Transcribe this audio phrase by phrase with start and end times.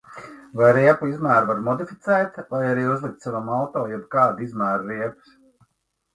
[0.59, 5.39] Vai riepu izmēru var modificēt vai arī uzlikt savam auto jebkāda izmēra riepas?